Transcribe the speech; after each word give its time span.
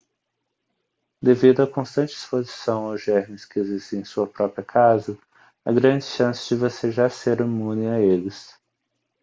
devido 1.21 1.61
a 1.61 1.67
constante 1.71 2.11
exposição 2.11 2.85
aos 2.87 3.03
germes 3.03 3.45
que 3.45 3.59
existem 3.59 3.99
em 3.99 4.03
sua 4.03 4.25
própria 4.25 4.63
casa 4.65 5.15
há 5.63 5.71
grandes 5.71 6.07
chances 6.07 6.47
de 6.47 6.55
você 6.55 6.91
já 6.91 7.07
ser 7.07 7.39
imune 7.39 7.85
a 7.85 7.99
eles 7.99 8.59